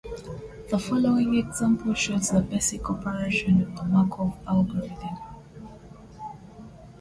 The 0.71 0.79
following 0.79 1.35
example 1.35 1.93
shows 1.93 2.31
the 2.31 2.41
basic 2.41 2.89
operation 2.89 3.61
of 3.61 3.85
a 3.85 3.85
Markov 3.87 4.35
algorithm. 4.47 5.19